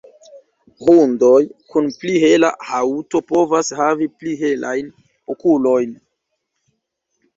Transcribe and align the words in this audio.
Hundoj 0.85 1.33
kun 1.73 1.89
pli 1.99 2.15
hela 2.23 2.49
haŭto 2.69 3.21
povas 3.33 3.69
havi 3.83 4.09
pli 4.23 4.35
helajn 4.43 4.91
okulojn. 5.35 5.97